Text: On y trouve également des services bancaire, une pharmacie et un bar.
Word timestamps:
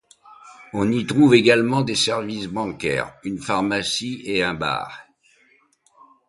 On 0.73 0.91
y 0.91 1.05
trouve 1.05 1.35
également 1.35 1.81
des 1.83 1.93
services 1.93 2.47
bancaire, 2.47 3.13
une 3.23 3.37
pharmacie 3.37 4.19
et 4.25 4.41
un 4.41 4.55
bar. 4.55 5.05